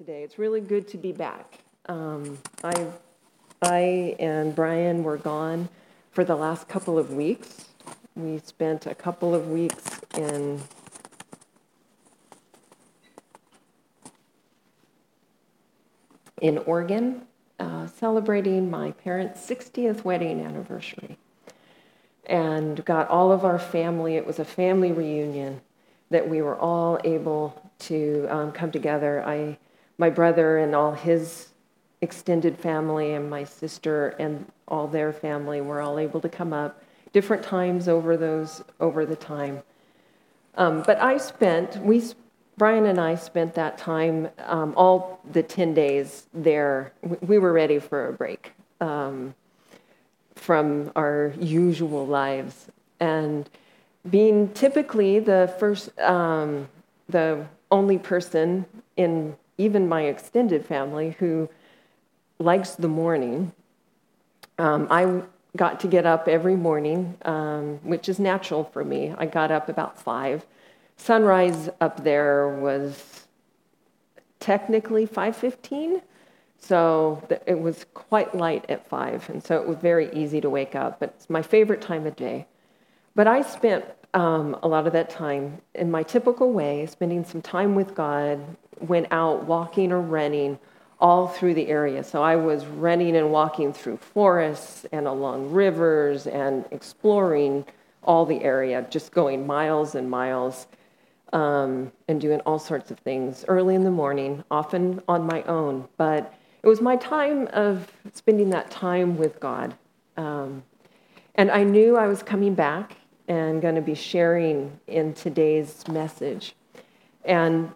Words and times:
today. 0.00 0.22
It's 0.22 0.38
really 0.38 0.62
good 0.62 0.88
to 0.88 0.96
be 0.96 1.12
back. 1.12 1.58
Um, 1.84 2.38
I, 2.64 2.86
I 3.60 4.16
and 4.18 4.56
Brian 4.56 5.04
were 5.04 5.18
gone 5.18 5.68
for 6.10 6.24
the 6.24 6.34
last 6.34 6.68
couple 6.68 6.98
of 6.98 7.12
weeks. 7.12 7.66
We 8.16 8.38
spent 8.38 8.86
a 8.86 8.94
couple 8.94 9.34
of 9.34 9.48
weeks 9.48 10.00
in 10.16 10.62
in 16.40 16.56
Oregon, 16.56 17.26
uh, 17.58 17.86
celebrating 17.86 18.70
my 18.70 18.92
parents' 18.92 19.46
60th 19.46 20.02
wedding 20.02 20.40
anniversary, 20.40 21.18
and 22.24 22.82
got 22.86 23.06
all 23.08 23.32
of 23.32 23.44
our 23.44 23.58
family. 23.58 24.16
It 24.16 24.26
was 24.26 24.38
a 24.38 24.46
family 24.46 24.92
reunion 24.92 25.60
that 26.08 26.26
we 26.26 26.40
were 26.40 26.56
all 26.56 26.98
able 27.04 27.70
to 27.80 28.26
um, 28.30 28.50
come 28.50 28.72
together. 28.72 29.22
I, 29.26 29.58
my 30.00 30.08
brother 30.08 30.56
and 30.56 30.74
all 30.74 30.92
his 30.92 31.50
extended 32.00 32.56
family, 32.58 33.12
and 33.12 33.28
my 33.28 33.44
sister 33.44 34.08
and 34.18 34.46
all 34.66 34.86
their 34.88 35.12
family 35.12 35.60
were 35.60 35.82
all 35.82 35.98
able 35.98 36.20
to 36.22 36.28
come 36.28 36.54
up 36.54 36.82
different 37.12 37.42
times 37.42 37.86
over 37.86 38.16
those 38.16 38.64
over 38.80 39.04
the 39.04 39.16
time. 39.16 39.62
Um, 40.56 40.82
but 40.86 40.98
I 41.02 41.18
spent 41.18 41.76
we 41.84 42.02
Brian 42.56 42.86
and 42.86 42.98
I 42.98 43.14
spent 43.14 43.54
that 43.54 43.76
time 43.76 44.30
um, 44.46 44.72
all 44.74 45.20
the 45.32 45.42
ten 45.42 45.74
days 45.74 46.26
there. 46.32 46.92
We 47.20 47.38
were 47.38 47.52
ready 47.52 47.78
for 47.78 48.08
a 48.08 48.12
break 48.14 48.52
um, 48.80 49.34
from 50.34 50.92
our 50.96 51.34
usual 51.38 52.06
lives 52.06 52.68
and 53.00 53.50
being 54.08 54.48
typically 54.54 55.20
the 55.20 55.54
first, 55.58 55.98
um, 56.00 56.68
the 57.10 57.46
only 57.70 57.98
person 57.98 58.64
in 58.96 59.36
even 59.60 59.88
my 59.88 60.02
extended 60.02 60.64
family 60.64 61.16
who 61.18 61.48
likes 62.38 62.72
the 62.72 62.88
morning. 62.88 63.52
Um, 64.58 64.88
I 64.90 65.22
got 65.56 65.80
to 65.80 65.86
get 65.86 66.06
up 66.06 66.28
every 66.28 66.56
morning, 66.56 67.16
um, 67.22 67.78
which 67.82 68.08
is 68.08 68.18
natural 68.18 68.64
for 68.64 68.84
me. 68.84 69.14
I 69.18 69.26
got 69.26 69.50
up 69.50 69.68
about 69.68 70.00
five. 70.00 70.46
Sunrise 70.96 71.68
up 71.80 72.02
there 72.04 72.48
was 72.48 73.26
technically 74.38 75.06
5:15, 75.06 76.00
so 76.58 77.22
it 77.46 77.60
was 77.60 77.84
quite 77.92 78.34
light 78.34 78.64
at 78.70 78.88
five, 78.88 79.28
and 79.28 79.42
so 79.42 79.60
it 79.60 79.66
was 79.66 79.76
very 79.78 80.10
easy 80.12 80.40
to 80.40 80.48
wake 80.48 80.74
up. 80.74 81.00
But 81.00 81.14
it's 81.16 81.28
my 81.28 81.42
favorite 81.42 81.82
time 81.82 82.06
of 82.06 82.16
day. 82.16 82.46
But 83.14 83.26
I 83.26 83.42
spent 83.42 83.84
um, 84.14 84.56
a 84.62 84.68
lot 84.68 84.86
of 84.86 84.92
that 84.92 85.10
time 85.10 85.60
in 85.74 85.90
my 85.90 86.02
typical 86.02 86.52
way, 86.52 86.86
spending 86.86 87.24
some 87.24 87.42
time 87.42 87.74
with 87.74 87.94
God, 87.94 88.40
went 88.80 89.08
out 89.10 89.44
walking 89.44 89.92
or 89.92 90.00
running 90.00 90.58
all 91.00 91.28
through 91.28 91.54
the 91.54 91.68
area. 91.68 92.04
So 92.04 92.22
I 92.22 92.36
was 92.36 92.66
running 92.66 93.16
and 93.16 93.30
walking 93.32 93.72
through 93.72 93.96
forests 93.96 94.86
and 94.92 95.06
along 95.06 95.50
rivers 95.50 96.26
and 96.26 96.64
exploring 96.70 97.64
all 98.02 98.26
the 98.26 98.42
area, 98.42 98.86
just 98.90 99.12
going 99.12 99.46
miles 99.46 99.94
and 99.94 100.10
miles 100.10 100.66
um, 101.32 101.92
and 102.08 102.20
doing 102.20 102.40
all 102.40 102.58
sorts 102.58 102.90
of 102.90 102.98
things 102.98 103.44
early 103.48 103.74
in 103.74 103.84
the 103.84 103.90
morning, 103.90 104.44
often 104.50 105.00
on 105.08 105.26
my 105.26 105.42
own. 105.44 105.88
But 105.96 106.34
it 106.62 106.66
was 106.66 106.80
my 106.80 106.96
time 106.96 107.48
of 107.52 107.90
spending 108.12 108.50
that 108.50 108.70
time 108.70 109.16
with 109.16 109.40
God. 109.40 109.74
Um, 110.16 110.62
and 111.36 111.50
I 111.50 111.62
knew 111.62 111.96
I 111.96 112.06
was 112.06 112.22
coming 112.22 112.54
back 112.54 112.96
and 113.30 113.62
going 113.62 113.76
to 113.76 113.80
be 113.80 113.94
sharing 113.94 114.80
in 114.88 115.14
today's 115.14 115.86
message. 115.86 116.56
And 117.24 117.70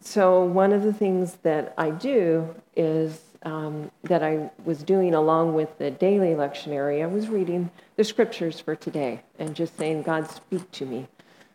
so, 0.00 0.42
one 0.44 0.72
of 0.72 0.82
the 0.82 0.94
things 0.94 1.34
that 1.42 1.74
I 1.76 1.90
do 1.90 2.54
is 2.74 3.20
um, 3.42 3.90
that 4.04 4.22
I 4.22 4.50
was 4.64 4.82
doing 4.82 5.12
along 5.12 5.52
with 5.52 5.76
the 5.76 5.90
daily 5.90 6.28
lectionary, 6.28 7.02
I 7.02 7.06
was 7.06 7.28
reading 7.28 7.70
the 7.96 8.04
scriptures 8.04 8.60
for 8.60 8.74
today 8.74 9.20
and 9.38 9.54
just 9.54 9.76
saying, 9.76 10.04
God, 10.04 10.30
speak 10.30 10.70
to 10.72 10.86
me 10.86 11.06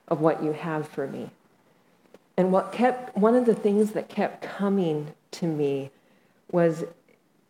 of 0.10 0.22
what 0.22 0.44
you 0.44 0.52
have 0.54 0.88
for 0.88 1.08
me. 1.08 1.32
And 2.38 2.52
what 2.52 2.72
kept, 2.72 3.18
one 3.18 3.34
of 3.34 3.48
the 3.48 3.56
things 3.56 3.94
that 3.94 4.10
kept 4.10 4.44
coming 4.44 5.14
to 5.32 5.48
me 5.48 5.90
was, 6.52 6.84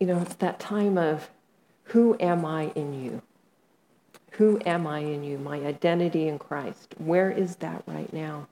you 0.00 0.06
know, 0.06 0.22
it's 0.22 0.36
that 0.36 0.58
time 0.58 0.96
of, 0.96 1.28
who 1.84 2.16
am 2.20 2.46
I 2.46 2.72
in 2.74 2.94
you? 2.94 3.20
Who 4.32 4.60
am 4.64 4.86
I 4.86 5.00
in 5.00 5.24
you? 5.24 5.38
My 5.38 5.58
identity 5.58 6.28
in 6.28 6.38
Christ. 6.38 6.94
Where 6.98 7.30
is 7.30 7.56
that 7.56 7.82
right 7.86 8.12
now? 8.12 8.46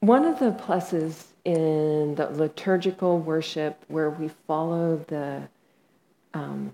One 0.00 0.24
of 0.24 0.38
the 0.38 0.50
pluses 0.50 1.28
in 1.44 2.14
the 2.14 2.28
liturgical 2.30 3.18
worship 3.18 3.82
where 3.88 4.10
we 4.10 4.28
follow 4.46 4.96
the 5.08 5.48
um, 6.34 6.72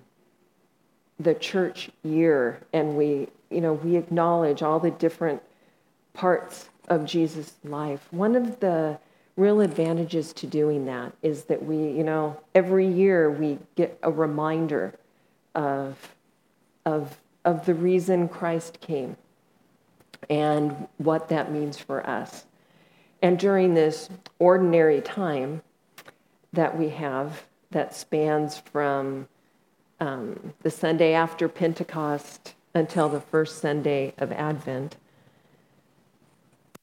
the 1.21 1.35
church 1.35 1.91
year 2.03 2.61
and 2.73 2.97
we 2.97 3.29
you 3.51 3.61
know 3.61 3.75
we 3.75 3.97
acknowledge 3.97 4.63
all 4.63 4.81
the 4.81 4.91
different 4.91 5.43
parts 6.15 6.71
of 6.89 7.05
Jesus' 7.05 7.55
life. 7.63 8.09
One 8.11 8.35
of 8.35 8.59
the 8.61 8.99
real 9.37 9.61
advantages 9.61 10.33
to 10.33 10.47
doing 10.47 10.87
that 10.87 11.13
is 11.23 11.45
that 11.45 11.63
we 11.63 11.77
you 11.77 12.03
know 12.03 12.37
every 12.55 12.87
year 12.87 13.31
we 13.31 13.59
get 13.77 13.99
a 14.03 14.11
reminder 14.11 14.95
of, 15.55 16.15
of, 16.85 17.19
of 17.45 17.67
the 17.67 17.75
reason 17.75 18.29
Christ 18.29 18.81
came 18.81 19.17
and 20.29 20.89
what 20.99 21.29
that 21.29 21.53
means 21.53 21.79
for 21.79 22.07
us. 22.07 22.47
And 23.23 23.39
during 23.39 23.75
this 23.75 24.09
ordinary 24.39 25.01
time 25.01 25.63
that 26.53 26.77
we 26.79 26.89
have, 26.91 27.45
that 27.71 27.95
spans 27.95 28.59
from 28.59 29.29
um, 30.01 30.55
the 30.63 30.71
Sunday 30.71 31.13
after 31.13 31.49
Pentecost 31.49 32.55
until 32.75 33.09
the 33.09 33.21
first 33.21 33.59
Sunday 33.59 34.15
of 34.19 34.33
Advent, 34.33 34.97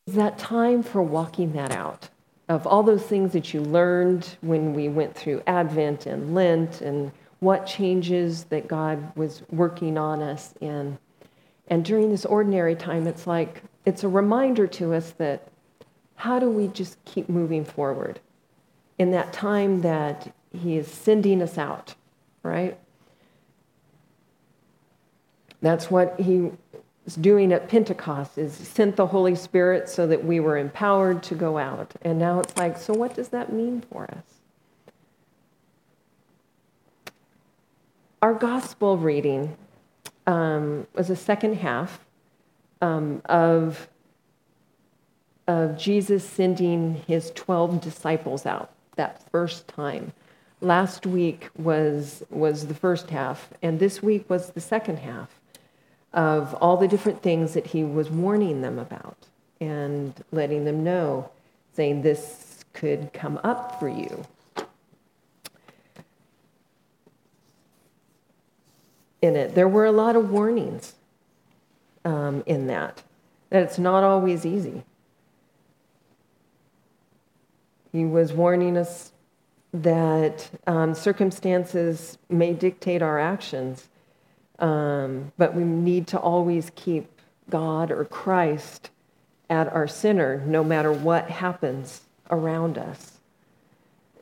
is 0.06 0.14
that 0.14 0.38
time 0.38 0.84
for 0.84 1.02
walking 1.02 1.54
that 1.54 1.72
out 1.72 2.10
of 2.50 2.66
all 2.66 2.84
those 2.84 3.04
things 3.04 3.34
that 3.34 3.54
you 3.54 3.62
learned 3.62 4.38
when 4.42 4.74
we 4.74 4.88
went 4.88 5.14
through 5.16 5.42
Advent 5.48 6.06
and 6.06 6.34
Lent 6.34 6.82
and 6.82 7.12
what 7.40 7.66
changes 7.66 8.46
that 8.46 8.68
God 8.68 9.16
was 9.16 9.44
working 9.50 9.98
on 9.98 10.22
us 10.22 10.54
in. 10.60 10.98
And 11.68 11.84
during 11.86 12.10
this 12.10 12.26
ordinary 12.26 12.76
time, 12.76 13.08
it's 13.08 13.28
like, 13.28 13.62
it's 13.86 14.04
a 14.04 14.08
reminder 14.08 14.68
to 14.68 14.94
us 14.94 15.12
that 15.18 15.48
how 16.16 16.40
do 16.40 16.50
we 16.50 16.68
just 16.68 17.04
keep 17.06 17.30
moving 17.30 17.64
forward 17.64 18.20
in 18.98 19.12
that 19.12 19.32
time 19.34 19.82
that 19.82 20.34
He 20.52 20.78
is 20.78 20.88
sending 20.88 21.42
us 21.42 21.58
out, 21.58 21.94
right? 22.42 22.78
That's 25.62 25.92
what 25.92 26.20
He 26.20 26.52
was 27.06 27.16
doing 27.16 27.54
at 27.54 27.70
Pentecost 27.70 28.38
is 28.38 28.54
sent 28.54 28.96
the 28.96 29.08
Holy 29.08 29.36
Spirit 29.36 29.88
so 29.88 30.08
that 30.08 30.26
we 30.26 30.40
were 30.40 30.58
empowered 30.58 31.24
to 31.24 31.36
go 31.36 31.58
out. 31.58 31.94
And 32.02 32.18
now 32.18 32.40
it's 32.40 32.58
like, 32.58 32.78
so 32.78 32.94
what 32.94 33.14
does 33.14 33.30
that 33.30 33.54
mean 33.54 33.84
for 33.92 34.10
us? 34.12 34.37
Our 38.28 38.34
gospel 38.34 38.98
reading 38.98 39.56
um, 40.26 40.86
was 40.94 41.10
a 41.10 41.16
second 41.16 41.54
half 41.60 42.02
um, 42.82 43.22
of, 43.24 43.88
of 45.48 45.78
Jesus 45.78 46.26
sending 46.28 46.96
his 47.08 47.32
12 47.36 47.80
disciples 47.80 48.46
out 48.46 48.72
that 48.98 49.24
first 49.32 49.70
time. 49.70 50.12
Last 50.60 51.06
week 51.06 51.48
was, 51.58 52.22
was 52.30 52.68
the 52.68 52.74
first 52.74 53.12
half, 53.12 53.48
and 53.62 53.80
this 53.80 54.04
week 54.04 54.30
was 54.30 54.50
the 54.50 54.60
second 54.60 54.98
half 54.98 55.40
of 56.12 56.54
all 56.56 56.76
the 56.76 56.90
different 56.90 57.24
things 57.24 57.54
that 57.54 57.68
he 57.68 57.86
was 57.86 58.10
warning 58.10 58.62
them 58.62 58.78
about 58.78 59.16
and 59.62 60.22
letting 60.34 60.66
them 60.66 60.84
know, 60.84 61.30
saying, 61.72 62.02
This 62.02 62.66
could 62.74 63.14
come 63.14 63.40
up 63.46 63.80
for 63.80 63.88
you. 63.88 64.26
In 69.22 69.36
it. 69.36 69.56
There 69.56 69.68
were 69.68 69.86
a 69.86 69.92
lot 69.92 70.16
of 70.16 70.30
warnings 70.30 70.94
um, 72.06 72.44
in 72.46 72.68
that, 72.68 73.04
that 73.50 73.64
it's 73.64 73.80
not 73.80 74.04
always 74.04 74.46
easy. 74.46 74.84
He 77.92 78.06
was 78.06 78.34
warning 78.34 78.78
us 78.78 79.12
that 79.74 80.50
um, 80.66 80.94
circumstances 80.94 82.18
may 82.30 82.54
dictate 82.54 83.02
our 83.02 83.20
actions, 83.20 83.88
um, 84.60 85.32
but 85.38 85.54
we 85.54 85.64
need 85.64 86.08
to 86.08 86.20
always 86.20 86.72
keep 86.76 87.10
God 87.50 87.92
or 87.92 88.06
Christ 88.06 88.90
at 89.50 89.72
our 89.72 89.88
center 89.88 90.44
no 90.46 90.64
matter 90.64 90.92
what 90.92 91.30
happens 91.30 92.02
around 92.30 92.78
us 92.78 93.20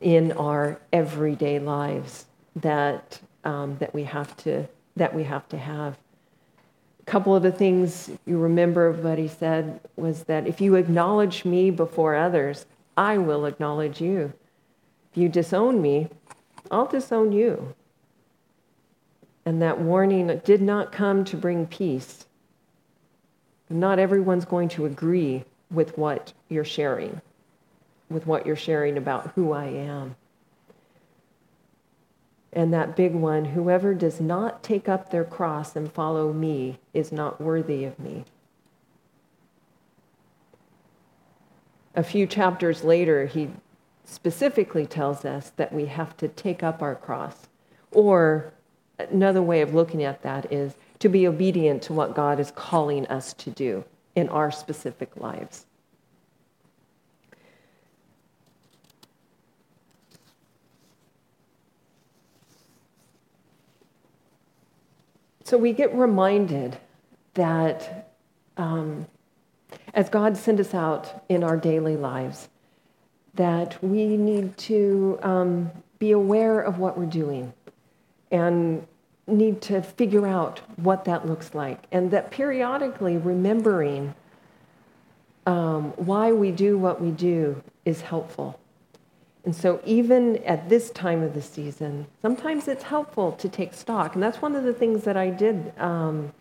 in 0.00 0.32
our 0.32 0.80
everyday 0.92 1.58
lives 1.58 2.26
that, 2.54 3.20
um, 3.44 3.76
that 3.78 3.92
we 3.94 4.04
have 4.04 4.36
to 4.36 4.68
that 4.96 5.14
we 5.14 5.24
have 5.24 5.48
to 5.50 5.58
have. 5.58 5.96
A 7.00 7.04
couple 7.10 7.36
of 7.36 7.42
the 7.42 7.52
things 7.52 8.10
you 8.26 8.38
remember 8.38 8.90
what 8.90 9.18
he 9.18 9.28
said 9.28 9.80
was 9.96 10.24
that 10.24 10.46
if 10.46 10.60
you 10.60 10.74
acknowledge 10.74 11.44
me 11.44 11.70
before 11.70 12.16
others, 12.16 12.66
I 12.96 13.18
will 13.18 13.44
acknowledge 13.44 14.00
you. 14.00 14.32
If 15.12 15.18
you 15.18 15.28
disown 15.28 15.80
me, 15.80 16.08
I'll 16.70 16.86
disown 16.86 17.32
you. 17.32 17.74
And 19.44 19.62
that 19.62 19.80
warning 19.80 20.40
did 20.44 20.60
not 20.60 20.90
come 20.90 21.24
to 21.26 21.36
bring 21.36 21.66
peace. 21.66 22.26
Not 23.70 23.98
everyone's 23.98 24.44
going 24.44 24.68
to 24.70 24.86
agree 24.86 25.44
with 25.70 25.96
what 25.98 26.32
you're 26.48 26.64
sharing, 26.64 27.20
with 28.10 28.26
what 28.26 28.46
you're 28.46 28.56
sharing 28.56 28.96
about 28.96 29.32
who 29.34 29.52
I 29.52 29.66
am. 29.66 30.16
And 32.56 32.72
that 32.72 32.96
big 32.96 33.14
one 33.14 33.44
whoever 33.44 33.92
does 33.92 34.18
not 34.18 34.62
take 34.62 34.88
up 34.88 35.10
their 35.10 35.24
cross 35.24 35.76
and 35.76 35.92
follow 35.92 36.32
me 36.32 36.78
is 36.94 37.12
not 37.12 37.38
worthy 37.38 37.84
of 37.84 37.98
me. 37.98 38.24
A 41.94 42.02
few 42.02 42.26
chapters 42.26 42.82
later, 42.82 43.26
he 43.26 43.50
specifically 44.06 44.86
tells 44.86 45.26
us 45.26 45.52
that 45.56 45.70
we 45.70 45.84
have 45.84 46.16
to 46.16 46.28
take 46.28 46.62
up 46.62 46.80
our 46.80 46.94
cross. 46.94 47.46
Or 47.92 48.54
another 48.98 49.42
way 49.42 49.60
of 49.60 49.74
looking 49.74 50.02
at 50.02 50.22
that 50.22 50.50
is 50.50 50.76
to 51.00 51.10
be 51.10 51.28
obedient 51.28 51.82
to 51.82 51.92
what 51.92 52.14
God 52.14 52.40
is 52.40 52.50
calling 52.52 53.06
us 53.08 53.34
to 53.34 53.50
do 53.50 53.84
in 54.14 54.30
our 54.30 54.50
specific 54.50 55.14
lives. 55.18 55.66
So 65.46 65.56
we 65.56 65.72
get 65.72 65.94
reminded 65.94 66.76
that 67.34 68.08
um, 68.56 69.06
as 69.94 70.08
God 70.08 70.36
sent 70.36 70.58
us 70.58 70.74
out 70.74 71.22
in 71.28 71.44
our 71.44 71.56
daily 71.56 71.96
lives, 71.96 72.48
that 73.34 73.80
we 73.80 74.16
need 74.16 74.56
to 74.56 75.20
um, 75.22 75.70
be 76.00 76.10
aware 76.10 76.60
of 76.60 76.80
what 76.80 76.98
we're 76.98 77.06
doing 77.06 77.52
and 78.32 78.84
need 79.28 79.60
to 79.62 79.82
figure 79.82 80.26
out 80.26 80.62
what 80.80 81.04
that 81.04 81.28
looks 81.28 81.54
like. 81.54 81.84
And 81.92 82.10
that 82.10 82.32
periodically 82.32 83.16
remembering 83.16 84.16
um, 85.46 85.92
why 85.92 86.32
we 86.32 86.50
do 86.50 86.76
what 86.76 87.00
we 87.00 87.12
do 87.12 87.62
is 87.84 88.00
helpful. 88.00 88.58
And 89.46 89.54
so, 89.54 89.80
even 89.86 90.38
at 90.38 90.68
this 90.68 90.90
time 90.90 91.22
of 91.22 91.32
the 91.32 91.40
season, 91.40 92.08
sometimes 92.20 92.66
it's 92.66 92.82
helpful 92.82 93.30
to 93.32 93.48
take 93.48 93.74
stock. 93.74 94.14
And 94.14 94.22
that's 94.22 94.42
one 94.42 94.56
of 94.56 94.64
the 94.64 94.74
things 94.74 95.04
that 95.04 95.16
I 95.16 95.30
did 95.30 95.72
um, 95.78 96.32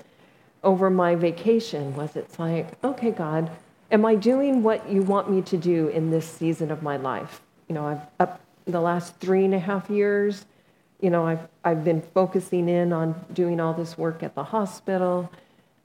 over 0.64 0.90
my 0.90 1.14
vacation. 1.14 1.96
Was 1.96 2.16
it's 2.16 2.40
like, 2.40 2.84
okay, 2.84 3.12
God, 3.12 3.52
am 3.92 4.08
I 4.08 4.16
doing 4.16 4.64
what 4.64 4.90
you 4.90 5.04
want 5.04 5.30
me 5.30 5.44
to 5.44 5.56
do 5.56 5.88
in 5.90 6.10
this 6.10 6.28
season 6.28 6.72
of 6.72 6.82
my 6.82 6.98
life? 6.98 7.42
You 7.70 7.76
know, 7.76 7.86
I've 7.86 8.02
up 8.20 8.42
the 8.66 8.82
last 8.82 9.16
three 9.18 9.46
and 9.46 9.54
a 9.54 9.60
half 9.60 9.88
years. 9.88 10.48
You 11.00 11.12
know, 11.12 11.28
I've 11.28 11.48
I've 11.64 11.84
been 11.84 12.02
focusing 12.02 12.68
in 12.68 12.92
on 12.92 13.24
doing 13.34 13.60
all 13.60 13.76
this 13.76 14.00
work 14.00 14.24
at 14.24 14.34
the 14.34 14.44
hospital, 14.44 15.32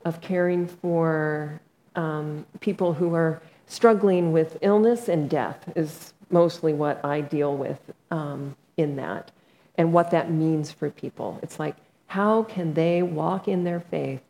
of 0.07 0.23
caring 0.23 0.67
for 0.67 1.61
um, 1.97 2.47
people 2.61 2.95
who 2.95 3.15
are 3.15 3.43
struggling 3.67 4.33
with 4.33 4.57
illness 4.63 5.09
and 5.09 5.29
death 5.29 5.71
is 5.77 6.15
mostly 6.31 6.73
what 6.73 7.05
I 7.05 7.21
deal 7.21 7.56
with 7.56 7.81
um, 8.11 8.56
in 8.77 8.97
that 8.97 9.31
and 9.77 9.93
what 9.93 10.11
that 10.11 10.31
means 10.31 10.71
for 10.71 10.91
people. 10.91 11.38
It's 11.43 11.59
like, 11.59 11.77
how 12.06 12.43
can 12.43 12.75
they 12.75 13.03
walk 13.03 13.49
in 13.49 13.65
their 13.65 13.81
faith 13.81 14.21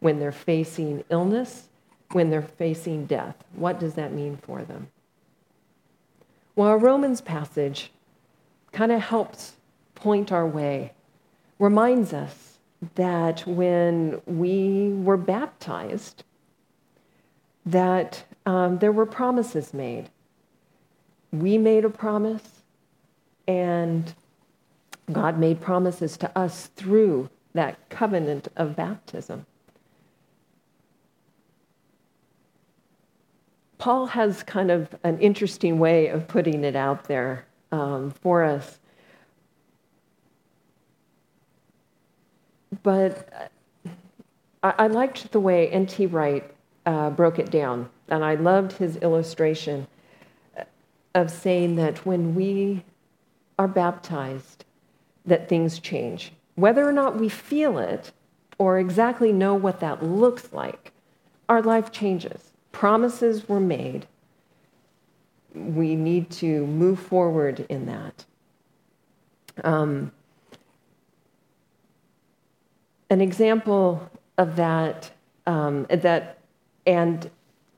when 0.00 0.18
they're 0.18 0.32
facing 0.32 1.04
illness, 1.10 1.68
when 2.12 2.30
they're 2.30 2.42
facing 2.42 3.06
death? 3.06 3.36
What 3.54 3.78
does 3.78 3.94
that 3.94 4.12
mean 4.12 4.36
for 4.36 4.62
them? 4.62 4.88
Well, 6.54 6.68
our 6.68 6.78
Romans 6.78 7.20
passage 7.20 7.90
kind 8.72 8.90
of 8.90 9.00
helps 9.00 9.56
point 9.94 10.32
our 10.32 10.46
way, 10.46 10.92
reminds 11.58 12.12
us 12.12 12.58
that 12.94 13.46
when 13.46 14.20
we 14.26 14.90
were 14.90 15.16
baptized, 15.16 16.24
that 17.64 18.24
um, 18.44 18.78
there 18.78 18.92
were 18.92 19.06
promises 19.06 19.74
made 19.74 20.08
we 21.32 21.58
made 21.58 21.84
a 21.84 21.90
promise, 21.90 22.62
and 23.46 24.14
God 25.12 25.38
made 25.38 25.60
promises 25.60 26.16
to 26.18 26.38
us 26.38 26.66
through 26.76 27.30
that 27.54 27.88
covenant 27.88 28.48
of 28.56 28.76
baptism. 28.76 29.46
Paul 33.78 34.06
has 34.06 34.42
kind 34.42 34.70
of 34.70 34.94
an 35.04 35.18
interesting 35.18 35.78
way 35.78 36.08
of 36.08 36.26
putting 36.26 36.64
it 36.64 36.74
out 36.74 37.04
there 37.04 37.46
um, 37.72 38.10
for 38.10 38.42
us. 38.42 38.78
But 42.82 43.52
I, 44.62 44.74
I 44.78 44.86
liked 44.86 45.30
the 45.32 45.40
way 45.40 45.68
N.T. 45.68 46.06
Wright 46.06 46.50
uh, 46.86 47.10
broke 47.10 47.38
it 47.38 47.50
down, 47.50 47.88
and 48.08 48.24
I 48.24 48.34
loved 48.34 48.72
his 48.72 48.96
illustration 48.96 49.86
of 51.16 51.30
saying 51.30 51.76
that 51.76 52.04
when 52.04 52.34
we 52.34 52.84
are 53.58 53.66
baptized, 53.66 54.66
that 55.24 55.48
things 55.48 55.80
change. 55.80 56.30
Whether 56.56 56.86
or 56.86 56.92
not 56.92 57.18
we 57.18 57.30
feel 57.30 57.78
it 57.78 58.12
or 58.58 58.78
exactly 58.78 59.32
know 59.32 59.54
what 59.54 59.80
that 59.80 60.04
looks 60.04 60.52
like, 60.52 60.92
our 61.48 61.62
life 61.62 61.90
changes. 61.90 62.52
Promises 62.70 63.48
were 63.48 63.60
made. 63.60 64.06
We 65.54 65.96
need 65.96 66.30
to 66.32 66.66
move 66.66 67.00
forward 67.00 67.64
in 67.70 67.86
that. 67.86 68.24
Um, 69.64 70.12
an 73.08 73.22
example 73.22 74.10
of 74.36 74.56
that, 74.56 75.10
um, 75.46 75.86
that 75.88 76.40
and 76.86 77.30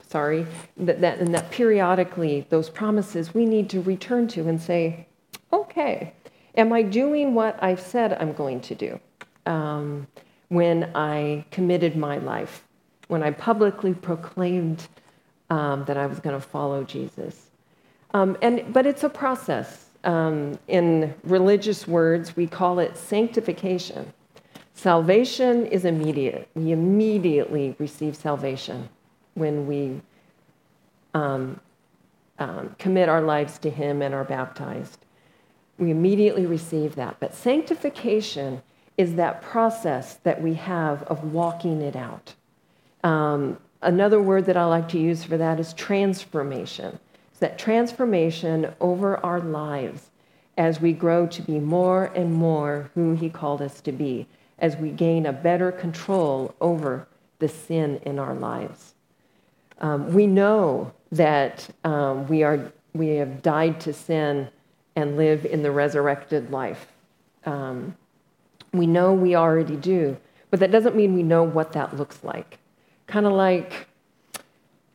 sorry, 0.09 0.47
that, 0.77 1.01
that, 1.01 1.19
and 1.19 1.35
that 1.35 1.51
periodically 1.51 2.47
those 2.49 2.71
promises 2.71 3.35
we 3.35 3.45
need 3.45 3.69
to 3.71 3.81
return 3.83 4.27
to 4.29 4.49
and 4.49 4.61
say, 4.61 5.07
okay, 5.53 6.13
am 6.57 6.73
I 6.73 6.83
doing 6.83 7.35
what 7.35 7.63
I've 7.63 7.81
said 7.81 8.15
I'm 8.15 8.33
going 8.33 8.61
to 8.63 8.75
do 8.75 9.01
um, 9.47 10.07
when 10.49 10.91
I 10.95 11.45
committed 11.51 11.95
my 11.97 12.19
life, 12.19 12.65
when 13.09 13.23
I 13.23 13.31
publicly 13.31 13.95
proclaimed 13.95 14.89
um, 15.51 15.85
that 15.85 15.97
I 15.97 16.07
was 16.07 16.21
going 16.21 16.39
to 16.39 16.47
follow 16.47 16.85
Jesus? 16.85 17.51
Um, 18.15 18.37
and, 18.41 18.73
but 18.73 18.87
it's 18.87 19.05
a 19.05 19.11
process. 19.11 19.85
Um, 20.05 20.59
in 20.69 21.13
religious 21.25 21.87
words, 21.87 22.37
we 22.37 22.47
call 22.47 22.79
it 22.79 22.97
sanctification. 22.97 24.13
Salvation 24.73 25.67
is 25.67 25.85
immediate. 25.85 26.49
We 26.55 26.71
immediately 26.71 27.75
receive 27.79 28.15
salvation 28.15 28.89
when 29.39 29.67
we 29.67 30.01
um, 31.15 31.61
um, 32.39 32.75
commit 32.79 33.09
our 33.09 33.23
lives 33.23 33.59
to 33.59 33.71
Him 33.71 34.03
and 34.03 34.15
are 34.15 34.25
baptized. 34.25 35.05
We 35.79 35.91
immediately 35.91 36.47
receive 36.47 36.95
that. 36.97 37.17
But 37.21 37.35
sanctification 37.35 38.63
is 38.97 39.15
that 39.15 39.43
process 39.43 40.15
that 40.25 40.43
we 40.43 40.55
have 40.55 41.03
of 41.05 41.33
walking 41.33 41.81
it 41.81 41.97
out. 41.97 42.35
Um, 43.05 43.59
another 43.81 44.21
word 44.21 44.47
that 44.47 44.57
I 44.57 44.65
like 44.65 44.89
to 44.91 44.99
use 44.99 45.25
for 45.25 45.37
that 45.37 45.61
is 45.61 45.73
transformation. 45.73 46.99
It's 47.31 47.41
that 47.41 47.59
transformation 47.59 48.75
over 48.81 49.25
our 49.25 49.41
lives 49.41 50.11
as 50.57 50.81
we 50.81 50.93
grow 50.93 51.29
to 51.29 51.43
be 51.43 51.61
more 51.61 52.07
and 52.17 52.35
more 52.35 52.91
who 52.95 53.15
He 53.15 53.31
called 53.31 53.63
us 53.63 53.81
to 53.83 53.93
be, 53.93 54.27
as 54.59 54.77
we 54.77 54.91
gain 54.91 55.25
a 55.25 55.33
better 55.33 55.71
control 55.71 56.53
over 56.61 57.07
the 57.39 57.49
sin 57.49 58.01
in 58.05 58.19
our 58.19 58.35
lives. 58.35 58.95
Um, 59.81 60.13
we 60.13 60.27
know 60.27 60.93
that 61.13 61.69
um, 61.85 62.27
we, 62.27 62.43
are, 62.43 62.73
we 62.95 63.09
have 63.17 63.43
died 63.43 63.81
to 63.81 63.93
sin 63.93 64.49
and 64.97 65.17
live 65.17 65.45
in 65.47 65.63
the 65.63 65.71
resurrected 65.71 66.51
life. 66.51 66.89
Um, 67.47 67.97
we 68.73 68.87
know 68.87 69.13
we 69.13 69.35
already 69.35 69.77
do, 69.77 70.17
but 70.51 70.61
that 70.61 70.71
doesn't 70.71 70.97
mean 70.97 71.15
we 71.15 71.23
know 71.23 71.43
what 71.43 71.73
that 71.73 71.97
looks 71.97 72.23
like. 72.25 72.59
Kind 73.07 73.27
of 73.27 73.33
like 73.33 73.87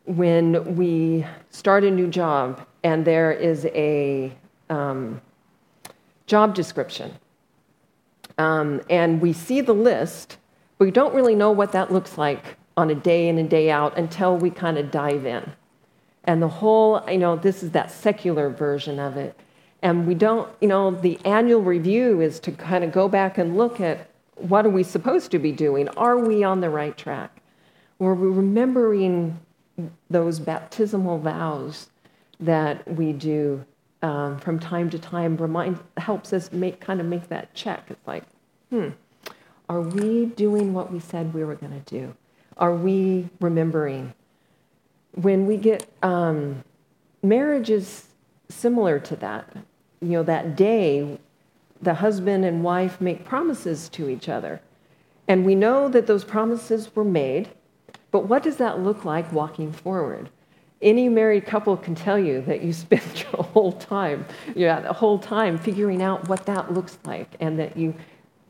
when 0.05 0.75
we 0.75 1.25
start 1.49 1.83
a 1.83 1.91
new 1.91 2.07
job 2.07 2.65
and 2.83 3.05
there 3.05 3.31
is 3.31 3.65
a 3.67 4.31
um, 4.69 5.21
job 6.27 6.53
description. 6.53 7.13
Um, 8.37 8.81
and 8.89 9.21
we 9.21 9.31
see 9.31 9.61
the 9.61 9.73
list, 9.73 10.37
but 10.77 10.85
we 10.85 10.91
don't 10.91 11.13
really 11.13 11.35
know 11.35 11.51
what 11.51 11.71
that 11.71 11.91
looks 11.91 12.17
like 12.17 12.57
on 12.75 12.89
a 12.89 12.95
day 12.95 13.27
in 13.27 13.37
and 13.37 13.49
day 13.49 13.69
out 13.69 13.97
until 13.97 14.37
we 14.37 14.49
kind 14.49 14.77
of 14.77 14.91
dive 14.91 15.25
in. 15.25 15.51
And 16.23 16.41
the 16.41 16.47
whole, 16.47 17.03
you 17.09 17.17
know, 17.17 17.35
this 17.35 17.63
is 17.63 17.71
that 17.71 17.91
secular 17.91 18.49
version 18.49 18.99
of 18.99 19.17
it. 19.17 19.39
And 19.81 20.07
we 20.07 20.15
don't, 20.15 20.49
you 20.61 20.67
know, 20.67 20.91
the 20.91 21.19
annual 21.25 21.61
review 21.61 22.21
is 22.21 22.39
to 22.41 22.51
kind 22.51 22.83
of 22.83 22.91
go 22.91 23.09
back 23.09 23.37
and 23.37 23.57
look 23.57 23.81
at 23.81 24.09
what 24.35 24.65
are 24.65 24.69
we 24.69 24.83
supposed 24.83 25.29
to 25.31 25.39
be 25.39 25.51
doing? 25.51 25.89
Are 25.89 26.17
we 26.17 26.43
on 26.43 26.61
the 26.61 26.69
right 26.69 26.97
track? 26.97 27.41
Were 27.99 28.15
we 28.15 28.27
remembering 28.27 29.39
those 30.09 30.39
baptismal 30.39 31.19
vows 31.19 31.89
that 32.39 32.87
we 32.87 33.13
do 33.13 33.65
um, 34.03 34.37
from 34.37 34.59
time 34.59 34.89
to 34.89 34.99
time 34.99 35.37
remind, 35.37 35.79
helps 35.97 36.33
us 36.33 36.51
make, 36.51 36.79
kind 36.79 36.99
of 36.99 37.07
make 37.07 37.29
that 37.29 37.53
check. 37.53 37.85
It's 37.89 38.05
like, 38.05 38.23
hmm, 38.69 38.89
are 39.69 39.81
we 39.81 40.25
doing 40.25 40.73
what 40.73 40.91
we 40.91 40.99
said 40.99 41.33
we 41.33 41.43
were 41.43 41.55
going 41.55 41.81
to 41.81 41.89
do? 41.89 42.13
Are 42.57 42.75
we 42.75 43.29
remembering? 43.39 44.13
When 45.15 45.45
we 45.45 45.57
get, 45.57 45.87
um, 46.01 46.63
marriage 47.21 47.69
is 47.69 48.07
similar 48.49 48.99
to 48.99 49.15
that. 49.17 49.49
You 50.01 50.09
know, 50.09 50.23
that 50.23 50.55
day, 50.55 51.19
the 51.81 51.95
husband 51.95 52.45
and 52.45 52.63
wife 52.63 53.01
make 53.01 53.25
promises 53.25 53.89
to 53.89 54.09
each 54.09 54.29
other. 54.29 54.61
And 55.27 55.45
we 55.45 55.55
know 55.55 55.87
that 55.89 56.07
those 56.07 56.23
promises 56.23 56.93
were 56.95 57.03
made, 57.03 57.49
but 58.11 58.27
what 58.27 58.43
does 58.43 58.57
that 58.57 58.79
look 58.79 59.05
like 59.05 59.31
walking 59.31 59.71
forward? 59.71 60.29
Any 60.81 61.07
married 61.07 61.45
couple 61.45 61.77
can 61.77 61.95
tell 61.95 62.19
you 62.19 62.41
that 62.41 62.61
you 62.61 62.73
spent 62.85 63.23
your 63.23 63.43
whole 63.43 63.71
time, 63.71 64.25
yeah, 64.55 64.81
the 64.81 64.93
whole 64.93 65.17
time 65.17 65.57
figuring 65.57 66.01
out 66.01 66.27
what 66.27 66.45
that 66.45 66.73
looks 66.73 66.97
like, 67.05 67.29
and 67.39 67.57
that 67.57 67.77
you 67.77 67.95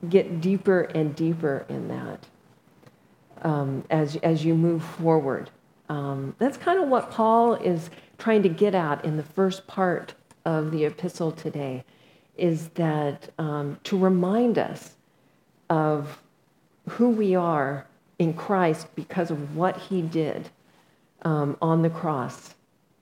get 0.09 0.41
deeper 0.41 0.81
and 0.81 1.15
deeper 1.15 1.65
in 1.69 1.87
that 1.87 2.27
um, 3.43 3.83
as, 3.89 4.15
as 4.17 4.43
you 4.43 4.55
move 4.55 4.83
forward. 4.83 5.49
Um, 5.89 6.35
that's 6.39 6.57
kind 6.57 6.81
of 6.81 6.89
what 6.89 7.11
Paul 7.11 7.55
is 7.55 7.89
trying 8.17 8.43
to 8.43 8.49
get 8.49 8.73
at 8.73 9.03
in 9.03 9.17
the 9.17 9.23
first 9.23 9.67
part 9.67 10.13
of 10.45 10.71
the 10.71 10.85
epistle 10.85 11.31
today, 11.31 11.83
is 12.37 12.69
that 12.69 13.29
um, 13.37 13.77
to 13.83 13.97
remind 13.97 14.57
us 14.57 14.95
of 15.69 16.21
who 16.89 17.09
we 17.09 17.35
are 17.35 17.85
in 18.19 18.33
Christ 18.33 18.87
because 18.95 19.31
of 19.31 19.55
what 19.55 19.77
he 19.77 20.01
did 20.01 20.49
um, 21.23 21.57
on 21.61 21.81
the 21.81 21.89
cross. 21.89 22.55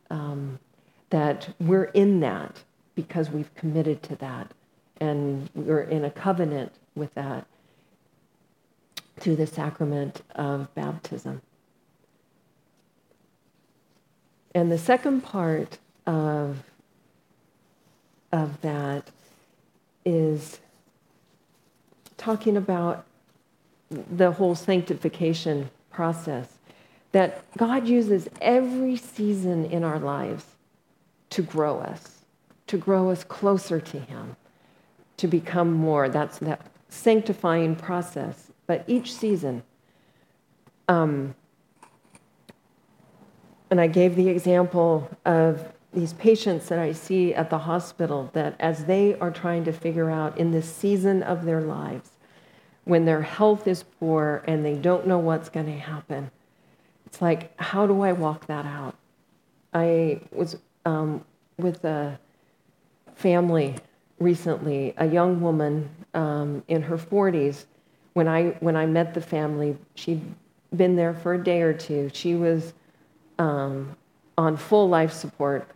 Um, 0.10 0.60
that 1.12 1.53
we're 1.60 1.86
in 1.93 2.19
that 2.21 2.63
because 2.95 3.29
we've 3.29 3.53
committed 3.53 4.01
to 4.03 4.15
that. 4.15 4.51
And 5.00 5.50
we're 5.53 5.81
in 5.81 6.05
a 6.05 6.10
covenant 6.10 6.71
with 6.95 7.13
that 7.13 7.45
through 9.22 9.36
the 9.36 9.48
sacrament 9.48 10.22
of 10.36 10.74
baptism. 10.75 11.42
And 14.54 14.72
the 14.72 14.78
second 14.78 15.22
part 15.22 15.78
of, 16.06 16.63
of 18.32 18.60
that 18.62 19.10
is 20.04 20.60
talking 22.18 22.58
about 22.58 23.06
the 23.90 24.32
whole 24.32 24.56
sanctification 24.56 25.70
process 25.90 26.58
that 27.12 27.44
God 27.58 27.88
uses 27.88 28.30
every 28.42 28.96
season 28.96 29.66
in 29.66 29.84
our 29.84 30.00
lives 30.00 30.46
to 31.32 31.42
grow 31.42 31.80
us, 31.80 32.22
to 32.68 32.78
grow 32.78 33.10
us 33.10 33.24
closer 33.24 33.80
to 33.80 34.00
Him, 34.00 34.36
to 35.18 35.28
become 35.28 35.72
more. 35.72 36.10
That's 36.10 36.40
that 36.40 36.66
sanctifying 36.90 37.75
process. 37.75 38.50
But 38.72 38.86
each 38.88 39.13
season, 39.13 39.63
um, 40.88 41.36
and 43.70 43.82
I 43.82 43.88
gave 43.88 44.16
the 44.16 44.30
example 44.30 45.10
of 45.25 45.74
these 45.94 46.13
patients 46.13 46.70
that 46.70 46.80
I 46.80 46.94
see 46.94 47.34
at 47.34 47.50
the 47.50 47.58
hospital 47.58 48.30
that 48.32 48.56
as 48.62 48.86
they 48.86 49.16
are 49.20 49.30
trying 49.30 49.66
to 49.66 49.74
figure 49.74 50.10
out 50.10 50.38
in 50.38 50.51
this 50.51 50.74
season 50.74 51.22
of 51.22 51.44
their 51.44 51.60
lives, 51.60 52.12
when 52.86 53.04
their 53.04 53.22
health 53.22 53.68
is 53.68 53.84
poor 53.84 54.42
and 54.48 54.63
they 54.63 54.75
don't 54.75 55.06
know 55.06 55.20
what's 55.20 55.50
going 55.50 55.66
to 55.66 55.78
happen, 55.78 56.32
it's 57.06 57.22
like, 57.22 57.51
how 57.60 57.86
do 57.86 58.00
I 58.00 58.13
walk 58.13 58.48
that 58.48 58.66
out? 58.66 58.96
I 59.74 60.22
was 60.32 60.56
um, 60.86 61.25
with 61.58 61.84
a 61.84 62.18
family 63.16 63.75
recently, 64.20 64.94
a 64.96 65.08
young 65.08 65.42
woman 65.42 65.90
um, 66.13 66.63
in 66.70 66.82
her 66.84 66.98
40s. 66.98 67.66
When 68.13 68.27
I, 68.27 68.50
when 68.60 68.75
I 68.75 68.86
met 68.86 69.13
the 69.13 69.22
family, 69.22 69.77
she'd 69.96 70.22
been 70.75 70.96
there 70.96 71.13
for 71.13 71.34
a 71.34 71.44
day 71.44 71.62
or 71.62 71.74
two. 71.74 72.10
She 72.13 72.36
was 72.36 72.74
um, 73.39 73.96
on 74.38 74.58
full 74.58 74.89
life 74.89 75.12
support, 75.13 75.68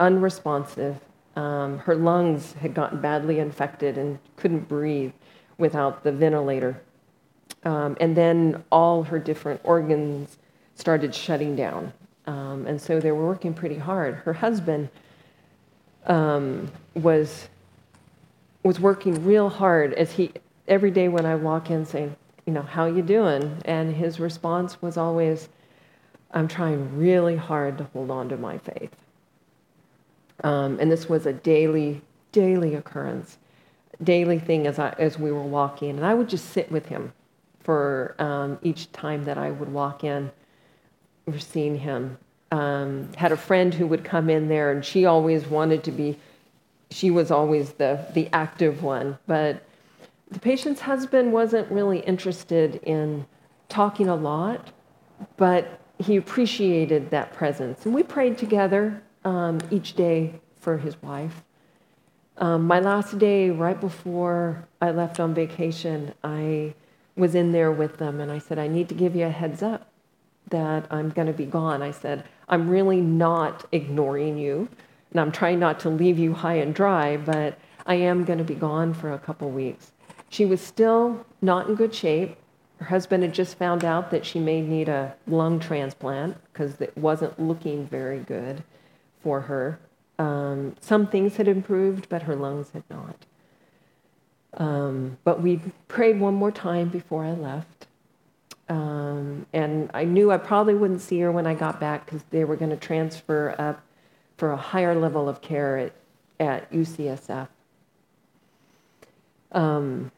unresponsive. 0.00 0.98
Um, 1.36 1.78
her 1.78 1.94
lungs 1.94 2.52
had 2.54 2.74
gotten 2.74 3.00
badly 3.00 3.38
infected 3.38 3.98
and 3.98 4.18
couldn't 4.36 4.68
breathe 4.68 5.12
without 5.58 6.04
the 6.04 6.12
ventilator. 6.12 6.80
Um, 7.64 7.96
and 8.00 8.16
then 8.16 8.62
all 8.70 9.02
her 9.02 9.18
different 9.18 9.60
organs 9.64 10.38
started 10.74 11.14
shutting 11.14 11.56
down. 11.56 11.92
Um, 12.26 12.66
and 12.66 12.80
so 12.80 13.00
they 13.00 13.12
were 13.12 13.26
working 13.26 13.54
pretty 13.54 13.76
hard. 13.76 14.14
Her 14.14 14.32
husband 14.32 14.88
um, 16.06 16.70
was 16.94 17.48
was 18.62 18.80
working 18.80 19.22
real 19.26 19.50
hard 19.50 19.92
as 19.94 20.12
he 20.12 20.30
every 20.68 20.90
day 20.90 21.08
when 21.08 21.26
I 21.26 21.34
walk 21.34 21.70
in 21.70 21.84
saying, 21.84 22.16
you 22.46 22.52
know, 22.52 22.62
how 22.62 22.86
you 22.86 23.02
doing? 23.02 23.56
And 23.64 23.94
his 23.94 24.20
response 24.20 24.80
was 24.82 24.96
always, 24.96 25.48
I'm 26.32 26.48
trying 26.48 26.98
really 26.98 27.36
hard 27.36 27.78
to 27.78 27.84
hold 27.84 28.10
on 28.10 28.28
to 28.28 28.36
my 28.36 28.58
faith. 28.58 28.94
Um, 30.42 30.78
and 30.80 30.90
this 30.90 31.08
was 31.08 31.26
a 31.26 31.32
daily, 31.32 32.02
daily 32.32 32.74
occurrence, 32.74 33.38
daily 34.02 34.38
thing 34.38 34.66
as 34.66 34.78
I, 34.78 34.90
as 34.98 35.18
we 35.18 35.32
were 35.32 35.42
walking. 35.42 35.90
And 35.90 36.04
I 36.04 36.14
would 36.14 36.28
just 36.28 36.50
sit 36.50 36.70
with 36.70 36.86
him 36.86 37.12
for 37.60 38.14
um, 38.18 38.58
each 38.62 38.92
time 38.92 39.24
that 39.24 39.38
I 39.38 39.50
would 39.50 39.72
walk 39.72 40.04
in 40.04 40.30
or 41.26 41.38
seen 41.38 41.78
him. 41.78 42.18
Um, 42.52 43.08
had 43.16 43.32
a 43.32 43.36
friend 43.36 43.72
who 43.72 43.86
would 43.86 44.04
come 44.04 44.28
in 44.28 44.48
there, 44.48 44.70
and 44.70 44.84
she 44.84 45.06
always 45.06 45.46
wanted 45.46 45.82
to 45.84 45.90
be. 45.90 46.16
She 46.90 47.10
was 47.10 47.32
always 47.32 47.72
the 47.72 48.06
the 48.14 48.28
active 48.32 48.82
one, 48.82 49.18
but 49.26 49.64
the 50.30 50.40
patient's 50.40 50.80
husband 50.82 51.32
wasn't 51.32 51.70
really 51.70 52.00
interested 52.00 52.76
in 52.82 53.26
talking 53.68 54.08
a 54.08 54.14
lot, 54.14 54.70
but 55.36 55.80
he 55.98 56.16
appreciated 56.16 57.10
that 57.10 57.32
presence, 57.32 57.86
and 57.86 57.94
we 57.94 58.02
prayed 58.02 58.36
together 58.36 59.02
um, 59.24 59.58
each 59.70 59.94
day 59.94 60.40
for 60.60 60.78
his 60.78 61.00
wife. 61.02 61.42
Um, 62.38 62.66
my 62.66 62.80
last 62.80 63.18
day, 63.18 63.50
right 63.50 63.80
before 63.80 64.66
I 64.80 64.90
left 64.90 65.20
on 65.20 65.34
vacation, 65.34 66.14
I 66.24 66.74
was 67.16 67.34
in 67.34 67.52
there 67.52 67.70
with 67.70 67.98
them, 67.98 68.20
and 68.20 68.32
I 68.32 68.38
said, 68.38 68.58
"I 68.58 68.66
need 68.66 68.88
to 68.88 68.94
give 68.94 69.14
you 69.14 69.26
a 69.26 69.30
heads 69.30 69.62
up." 69.62 69.90
that 70.50 70.86
I'm 70.90 71.10
going 71.10 71.26
to 71.26 71.32
be 71.32 71.46
gone. 71.46 71.82
I 71.82 71.90
said, 71.90 72.24
I'm 72.48 72.68
really 72.68 73.00
not 73.00 73.64
ignoring 73.72 74.38
you, 74.38 74.68
and 75.10 75.20
I'm 75.20 75.32
trying 75.32 75.58
not 75.58 75.80
to 75.80 75.88
leave 75.88 76.18
you 76.18 76.32
high 76.32 76.56
and 76.56 76.74
dry, 76.74 77.16
but 77.16 77.58
I 77.86 77.96
am 77.96 78.24
going 78.24 78.38
to 78.38 78.44
be 78.44 78.54
gone 78.54 78.94
for 78.94 79.12
a 79.12 79.18
couple 79.18 79.50
weeks. 79.50 79.92
She 80.34 80.44
was 80.44 80.60
still 80.60 81.24
not 81.40 81.68
in 81.68 81.76
good 81.76 81.94
shape. 81.94 82.36
Her 82.78 82.86
husband 82.86 83.22
had 83.22 83.32
just 83.32 83.56
found 83.56 83.84
out 83.84 84.10
that 84.10 84.26
she 84.26 84.40
may 84.40 84.62
need 84.62 84.88
a 84.88 85.14
lung 85.28 85.60
transplant 85.60 86.36
because 86.52 86.80
it 86.80 86.98
wasn't 86.98 87.38
looking 87.38 87.86
very 87.86 88.18
good 88.18 88.64
for 89.22 89.42
her. 89.42 89.78
Um, 90.18 90.74
some 90.80 91.06
things 91.06 91.36
had 91.36 91.46
improved, 91.46 92.08
but 92.08 92.22
her 92.22 92.34
lungs 92.34 92.72
had 92.72 92.82
not. 92.90 93.14
Um, 94.54 95.18
but 95.22 95.40
we 95.40 95.60
prayed 95.86 96.18
one 96.18 96.34
more 96.34 96.50
time 96.50 96.88
before 96.88 97.24
I 97.24 97.30
left. 97.30 97.86
Um, 98.68 99.46
and 99.52 99.88
I 99.94 100.02
knew 100.02 100.32
I 100.32 100.38
probably 100.38 100.74
wouldn't 100.74 101.00
see 101.00 101.20
her 101.20 101.30
when 101.30 101.46
I 101.46 101.54
got 101.54 101.78
back 101.78 102.06
because 102.06 102.24
they 102.30 102.44
were 102.44 102.56
going 102.56 102.72
to 102.72 102.76
transfer 102.76 103.54
up 103.56 103.84
for 104.36 104.50
a 104.50 104.56
higher 104.56 104.96
level 104.96 105.28
of 105.28 105.40
care 105.40 105.78
at, 105.78 105.92
at 106.40 106.72
UCSF. 106.72 107.46
Um, 109.52 110.10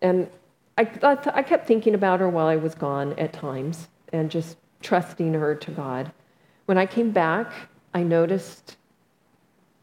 and 0.00 0.28
I, 0.76 0.88
I, 1.02 1.18
I 1.34 1.42
kept 1.42 1.66
thinking 1.66 1.94
about 1.94 2.20
her 2.20 2.28
while 2.28 2.46
I 2.46 2.56
was 2.56 2.74
gone 2.74 3.12
at 3.18 3.32
times 3.32 3.88
and 4.12 4.30
just 4.30 4.56
trusting 4.82 5.34
her 5.34 5.54
to 5.54 5.70
God. 5.70 6.12
When 6.66 6.78
I 6.78 6.86
came 6.86 7.10
back, 7.10 7.52
I 7.92 8.02
noticed 8.02 8.76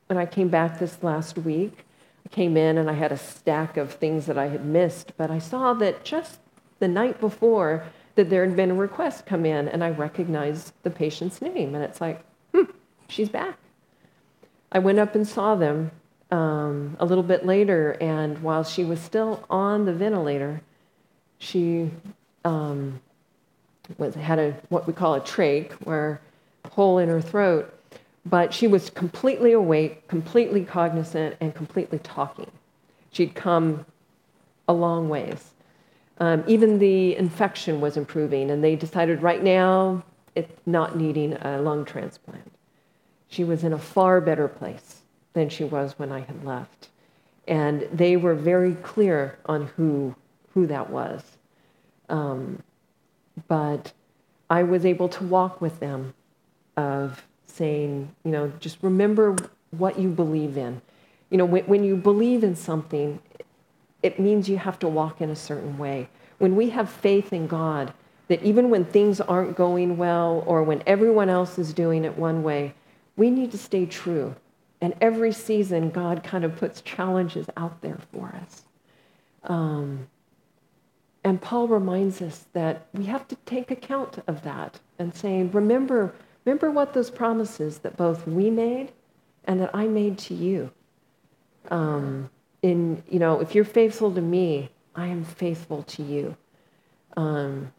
when 0.08 0.18
I 0.18 0.26
came 0.26 0.50
back 0.50 0.78
this 0.78 1.02
last 1.02 1.38
week, 1.38 1.86
I 2.26 2.30
came 2.30 2.58
in 2.58 2.78
and 2.78 2.90
I 2.90 2.94
had 2.94 3.14
a 3.14 3.18
stack 3.18 3.78
of 3.78 3.94
things 3.94 4.26
that 4.26 4.38
I 4.38 4.50
had 4.50 4.66
missed, 4.66 5.14
but 5.16 5.32
I 5.32 5.40
saw 5.40 5.74
that 5.76 6.04
just 6.04 6.40
the 6.80 6.88
night 6.88 7.22
before, 7.22 7.86
that 8.16 8.30
there 8.30 8.46
had 8.46 8.56
been 8.56 8.72
a 8.72 8.76
request 8.76 9.26
come 9.26 9.46
in, 9.46 9.70
and 9.70 9.84
I 9.84 9.90
recognized 9.90 10.74
the 10.84 10.90
patient's 10.90 11.42
name, 11.42 11.76
and 11.76 11.84
it's 11.84 12.02
like, 12.02 12.24
hmm, 12.54 12.64
she's 13.08 13.30
back. 13.30 13.58
I 14.72 14.80
went 14.80 15.00
up 15.00 15.16
and 15.16 15.26
saw 15.26 15.56
them 15.56 15.92
um, 16.32 16.96
a 17.00 17.06
little 17.06 17.24
bit 17.24 17.46
later, 17.46 17.98
and 18.00 18.42
while 18.42 18.64
she 18.64 18.84
was 18.84 19.00
still 19.00 19.46
on 19.50 19.86
the 19.86 19.94
ventilator, 19.94 20.62
she 21.40 21.92
um, 22.46 23.02
was, 23.98 24.16
had 24.16 24.40
a 24.40 24.52
what 24.70 24.88
we 24.88 24.94
call 24.94 25.16
a 25.16 25.22
trach, 25.22 25.72
where 25.84 26.22
hole 26.72 26.98
in 26.98 27.10
her 27.10 27.22
throat, 27.22 27.74
but 28.26 28.54
she 28.54 28.68
was 28.68 28.90
completely 28.90 29.52
awake, 29.52 30.08
completely 30.08 30.64
cognizant, 30.64 31.36
and 31.42 31.54
completely 31.54 32.00
talking. 32.00 32.50
She'd 33.12 33.36
come 33.36 33.86
a 34.68 34.74
long 34.74 35.10
ways. 35.10 35.52
Um, 36.20 36.44
even 36.48 36.80
the 36.80 37.16
infection 37.16 37.82
was 37.82 37.98
improving, 37.98 38.52
and 38.52 38.64
they 38.64 38.76
decided 38.76 39.22
right 39.22 39.44
now 39.44 40.04
it's 40.36 40.54
not 40.66 40.96
needing 40.96 41.34
a 41.34 41.62
lung 41.62 41.84
transplant. 41.84 42.52
She 43.28 43.44
was 43.44 43.64
in 43.64 43.74
a 43.74 43.78
far 43.78 44.22
better 44.22 44.48
place 44.48 45.01
than 45.34 45.50
she 45.50 45.64
was 45.64 45.98
when 45.98 46.12
I 46.12 46.22
had 46.22 46.44
left. 46.44 46.90
And 47.48 47.88
they 47.92 48.18
were 48.18 48.36
very 48.36 48.76
clear 48.76 49.38
on 49.46 49.68
who, 49.78 50.16
who 50.54 50.68
that 50.68 50.90
was. 50.90 51.24
Um, 52.10 52.62
but 53.48 53.94
I 54.50 54.64
was 54.64 54.86
able 54.86 55.10
to 55.10 55.24
walk 55.24 55.62
with 55.62 55.80
them 55.80 56.14
of 56.78 57.26
saying, 57.48 58.14
you 58.24 58.32
know, 58.32 58.52
just 58.60 58.78
remember 58.82 59.36
what 59.72 60.00
you 60.00 60.10
believe 60.10 60.58
in. 60.58 60.82
You 61.30 61.38
know, 61.38 61.46
when, 61.46 61.64
when 61.66 61.84
you 61.84 61.96
believe 61.96 62.44
in 62.44 62.56
something, 62.56 63.20
it 64.04 64.20
means 64.20 64.50
you 64.50 64.58
have 64.58 64.80
to 64.80 64.88
walk 64.88 65.22
in 65.22 65.30
a 65.30 65.36
certain 65.36 65.78
way. 65.78 66.10
When 66.40 66.56
we 66.56 66.70
have 66.72 66.90
faith 66.90 67.32
in 67.32 67.48
God, 67.48 67.94
that 68.28 68.42
even 68.44 68.70
when 68.70 68.86
things 68.86 69.22
aren't 69.22 69.56
going 69.56 69.98
well 69.98 70.44
or 70.46 70.64
when 70.64 70.84
everyone 70.86 71.30
else 71.30 71.60
is 71.60 71.74
doing 71.74 72.06
it 72.06 72.18
one 72.18 72.44
way, 72.44 72.74
we 73.16 73.30
need 73.30 73.52
to 73.52 73.58
stay 73.58 73.86
true. 73.86 74.36
And 74.82 74.96
every 75.00 75.32
season, 75.32 75.92
God 75.92 76.24
kind 76.24 76.44
of 76.44 76.56
puts 76.56 76.82
challenges 76.82 77.48
out 77.56 77.82
there 77.82 78.00
for 78.12 78.36
us. 78.44 78.64
Um, 79.44 80.08
and 81.24 81.40
Paul 81.40 81.68
reminds 81.68 82.22
us 82.22 82.46
that 82.54 82.88
we 82.94 83.06
have 83.06 83.28
to 83.28 83.36
take 83.46 83.70
account 83.70 84.24
of 84.26 84.44
that 84.44 84.80
and 84.98 85.14
saying, 85.14 85.52
remember, 85.52 86.16
remember 86.46 86.72
what 86.72 86.94
those 86.94 87.12
promises 87.12 87.80
that 87.80 87.96
both 87.96 88.28
we 88.28 88.50
made 88.50 88.92
and 89.46 89.62
that 89.62 89.70
I 89.74 89.86
made 89.86 90.18
to 90.20 90.34
you. 90.34 90.72
Um, 91.70 92.30
in, 92.64 93.04
you 93.08 93.20
know, 93.20 93.40
if 93.40 93.54
you're 93.54 93.66
faithful 93.66 94.12
to 94.14 94.22
me, 94.22 94.72
I 94.96 95.08
am 95.08 95.24
faithful 95.24 95.84
to 95.84 96.04
you. 96.04 96.36
Um, 97.16 97.72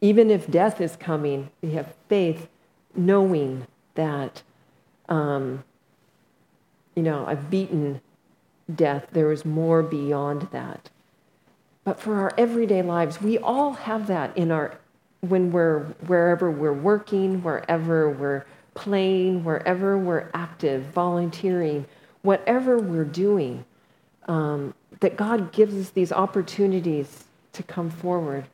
even 0.00 0.30
if 0.30 0.50
death 0.50 0.80
is 0.80 0.96
coming, 0.96 1.50
we 1.62 1.72
have 1.72 1.94
faith 2.08 2.48
knowing 2.94 3.66
that, 3.94 4.42
um, 5.08 5.64
you 6.94 7.02
know, 7.02 7.26
I've 7.26 7.50
beaten 7.50 8.00
death. 8.72 9.08
There 9.12 9.32
is 9.32 9.44
more 9.44 9.82
beyond 9.82 10.48
that. 10.52 10.90
But 11.84 12.00
for 12.00 12.16
our 12.16 12.32
everyday 12.38 12.82
lives, 12.82 13.20
we 13.20 13.38
all 13.38 13.74
have 13.74 14.06
that 14.06 14.36
in 14.36 14.50
our, 14.50 14.78
when 15.20 15.52
we're, 15.52 15.80
wherever 16.06 16.50
we're 16.50 16.72
working, 16.72 17.42
wherever 17.42 18.08
we're 18.08 18.44
playing, 18.74 19.44
wherever 19.44 19.98
we're 19.98 20.30
active, 20.32 20.84
volunteering, 20.86 21.84
whatever 22.22 22.78
we're 22.78 23.04
doing, 23.04 23.64
um, 24.28 24.72
that 25.00 25.16
God 25.16 25.52
gives 25.52 25.74
us 25.74 25.90
these 25.90 26.10
opportunities 26.10 27.24
to 27.52 27.62
come 27.62 27.90
forward 27.90 28.46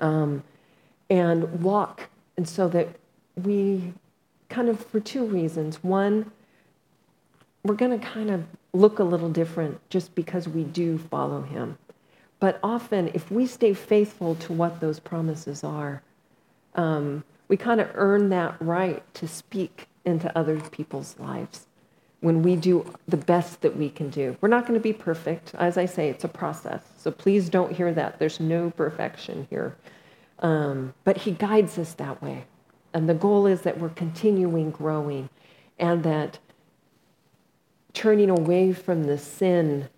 um, 0.00 0.42
and 1.08 1.62
walk, 1.62 2.08
and 2.36 2.48
so 2.48 2.68
that 2.68 2.88
we 3.36 3.92
kind 4.54 4.68
of, 4.68 4.86
for 4.86 5.00
two 5.00 5.24
reasons. 5.24 5.82
One, 5.82 6.30
we're 7.64 7.74
going 7.74 7.98
to 7.98 8.06
kind 8.06 8.30
of 8.30 8.44
look 8.72 9.00
a 9.00 9.04
little 9.04 9.28
different 9.28 9.80
just 9.90 10.14
because 10.14 10.48
we 10.48 10.62
do 10.62 10.96
follow 10.96 11.42
Him. 11.42 11.76
But 12.38 12.60
often, 12.62 13.10
if 13.14 13.30
we 13.30 13.46
stay 13.46 13.74
faithful 13.74 14.36
to 14.36 14.52
what 14.52 14.80
those 14.80 15.00
promises 15.00 15.64
are, 15.64 16.02
um, 16.76 17.24
we 17.48 17.56
kind 17.56 17.80
of 17.80 17.90
earn 17.94 18.28
that 18.30 18.56
right 18.60 19.02
to 19.14 19.26
speak 19.26 19.88
into 20.04 20.36
other 20.38 20.60
people's 20.60 21.18
lives 21.18 21.66
when 22.20 22.42
we 22.42 22.56
do 22.56 22.90
the 23.08 23.16
best 23.16 23.60
that 23.62 23.76
we 23.76 23.90
can 23.90 24.08
do. 24.08 24.36
We're 24.40 24.48
not 24.48 24.66
going 24.66 24.78
to 24.78 24.82
be 24.82 24.92
perfect. 24.92 25.54
As 25.56 25.76
I 25.76 25.86
say, 25.86 26.08
it's 26.08 26.24
a 26.24 26.28
process. 26.28 26.82
So 26.96 27.10
please 27.10 27.48
don't 27.48 27.72
hear 27.72 27.92
that. 27.92 28.18
There's 28.18 28.40
no 28.40 28.70
perfection 28.70 29.46
here. 29.50 29.76
Um, 30.38 30.94
but 31.04 31.18
He 31.18 31.32
guides 31.32 31.76
us 31.78 31.94
that 31.94 32.22
way. 32.22 32.44
And 32.94 33.08
the 33.08 33.14
goal 33.14 33.46
is 33.46 33.62
that 33.62 33.78
we're 33.78 33.90
continuing 33.90 34.70
growing 34.70 35.28
and 35.78 36.02
that 36.04 36.38
turning 37.92 38.30
away 38.30 38.72
from 38.72 39.04
the 39.04 39.18
sin 39.18 39.88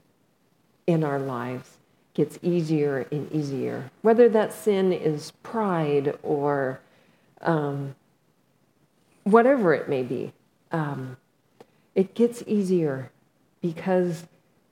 in 0.86 1.04
our 1.04 1.18
lives 1.18 1.76
gets 2.14 2.38
easier 2.42 3.06
and 3.12 3.30
easier. 3.30 3.90
Whether 4.02 4.28
that 4.30 4.52
sin 4.52 4.92
is 4.92 5.32
pride 5.42 6.18
or 6.22 6.80
um, 7.42 7.94
whatever 9.24 9.74
it 9.74 9.88
may 9.88 10.02
be. 10.02 10.32
Um, 10.70 11.16
it 11.94 12.14
gets 12.14 12.42
easier 12.46 13.10
because 13.60 14.26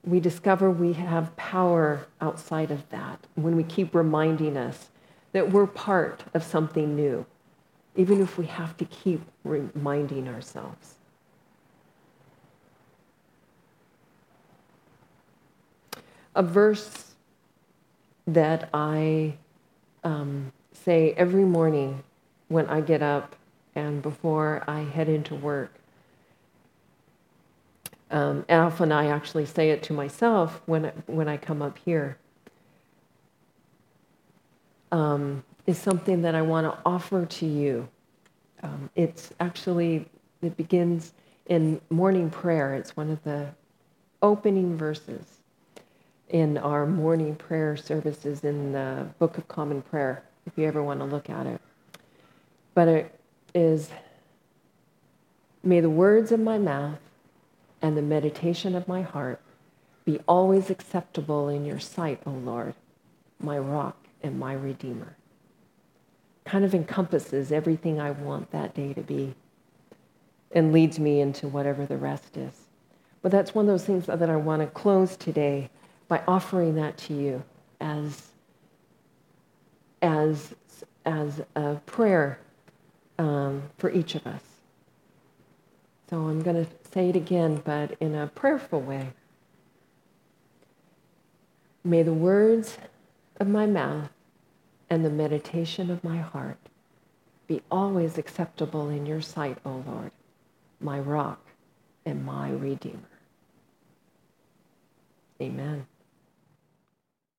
we 0.05 0.21
discover 0.21 0.71
we 0.71 0.93
have 0.93 1.35
power 1.37 2.07
outside 2.21 2.71
of 2.71 2.89
that 2.91 3.27
when 3.35 3.57
we 3.57 3.65
keep 3.65 3.95
reminding 3.95 4.57
us 4.57 4.91
that 5.33 5.51
we're 5.51 5.67
part 5.67 6.23
of 6.35 6.45
something 6.45 6.95
new, 6.95 7.27
even 7.97 8.21
if 8.21 8.39
we 8.39 8.47
have 8.47 8.77
to 8.77 8.85
keep 8.85 9.21
reminding 9.45 10.29
ourselves. 10.29 10.95
A 16.35 16.43
verse 16.43 17.15
that 18.27 18.69
I 18.75 19.35
um, 20.03 20.53
say 20.73 21.13
every 21.17 21.45
morning 21.45 22.03
when 22.49 22.67
I 22.67 22.81
get 22.81 23.03
up 23.03 23.37
and 23.75 24.03
before 24.03 24.65
I 24.67 24.81
head 24.81 25.09
into 25.09 25.35
work 25.35 25.73
um, 28.15 28.45
and 28.49 28.61
often 28.61 28.93
I 28.93 29.07
actually 29.09 29.45
say 29.45 29.71
it 29.71 29.83
to 29.85 29.93
myself 29.93 30.63
when, 30.67 30.85
when 31.07 31.27
I 31.29 31.37
come 31.37 31.61
up 31.61 31.79
here, 31.85 32.17
um, 34.93 35.43
is 35.67 35.79
something 35.79 36.23
that 36.23 36.35
I 36.35 36.43
want 36.43 36.67
to 36.67 36.79
offer 36.85 37.25
to 37.27 37.47
you. 37.47 37.89
Um, 38.63 38.91
it's 38.95 39.31
actually, 39.41 40.07
it 40.43 40.57
begins 40.57 41.13
in 41.47 41.81
morning 41.91 42.31
prayer. 42.31 42.75
It's 42.75 42.97
one 42.97 43.11
of 43.11 43.23
the 43.25 43.49
opening 44.23 44.77
verses 44.77 45.25
in 46.29 46.57
our 46.59 46.87
morning 46.87 47.35
prayer 47.35 47.77
services 47.77 48.45
in 48.45 48.73
the 48.73 49.07
Book 49.19 49.39
of 49.39 49.47
Common 49.49 49.83
Prayer, 49.83 50.23
if 50.47 50.57
you 50.57 50.67
ever 50.67 50.83
want 50.83 51.01
to 51.01 51.07
look 51.07 51.29
at 51.29 51.47
it. 51.47 51.61
But 52.75 52.89
it 52.89 53.21
is, 53.55 53.91
may 55.63 55.81
the 55.81 55.91
words 55.91 56.33
of 56.33 56.41
my 56.41 56.59
mouth 56.59 56.99
and 57.83 57.97
the 57.97 58.03
meditation 58.03 58.75
of 58.75 58.89
my 58.89 59.03
heart 59.03 59.41
be 60.05 60.19
always 60.27 60.71
acceptable 60.71 61.49
in 61.49 61.65
your 61.65 61.81
sight, 61.81 62.21
O 62.27 62.31
Lord, 62.31 62.75
my 63.41 63.59
rock 63.59 63.97
and 64.23 64.39
my 64.39 64.55
redeemer. 64.55 65.17
Kind 66.45 66.65
of 66.65 66.75
encompasses 66.75 67.53
everything 67.53 68.01
I 68.01 68.11
want 68.11 68.51
that 68.51 68.75
day 68.75 68.93
to 68.93 69.01
be 69.01 69.35
and 70.53 70.73
leads 70.73 70.99
me 70.99 71.21
into 71.21 71.49
whatever 71.49 71.85
the 71.87 71.97
rest 71.97 72.37
is. 72.37 72.53
But 73.23 73.33
that's 73.33 73.55
one 73.55 73.65
of 73.65 73.69
those 73.69 73.85
things 73.85 74.07
that 74.07 74.31
I 74.31 74.37
want 74.37 74.61
to 74.61 74.67
close 74.69 75.17
today 75.17 75.71
by 76.09 76.23
offering 76.29 76.75
that 76.77 76.97
to 76.99 77.15
you 77.15 77.43
as, 77.81 78.31
as, 80.03 80.55
as 81.07 81.43
a 81.57 81.77
prayer 81.87 82.39
um, 83.19 83.63
for 83.79 83.91
each 83.91 84.15
of 84.15 84.27
us. 84.27 84.43
So 86.11 86.19
I'm 86.19 86.43
going 86.43 86.65
to 86.65 86.71
say 86.93 87.09
it 87.09 87.17
again, 87.17 87.63
but 87.65 87.97
in 88.01 88.15
a 88.15 88.27
prayerful 88.27 88.81
way. 88.81 89.09
May 91.83 92.03
the 92.03 92.15
words 92.15 92.79
of 93.41 93.49
my 93.49 93.67
mouth 93.67 94.11
and 94.91 95.05
the 95.05 95.11
meditation 95.11 95.91
of 95.91 96.05
my 96.05 96.19
heart 96.19 96.59
be 97.47 97.63
always 97.71 98.19
acceptable 98.19 98.89
in 98.89 99.07
your 99.07 99.21
sight, 99.21 99.59
O 99.65 99.85
Lord, 99.87 100.13
my 100.81 100.99
rock 100.99 101.41
and 102.07 102.25
my 102.25 102.51
redeemer. 102.51 103.01
Amen. 105.41 105.87